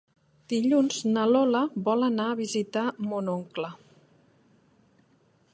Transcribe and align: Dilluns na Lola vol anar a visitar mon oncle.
Dilluns 0.53 1.01
na 1.17 1.25
Lola 1.33 1.61
vol 1.89 2.07
anar 2.09 2.27
a 2.31 2.39
visitar 2.41 2.87
mon 3.13 3.33
oncle. 3.37 3.73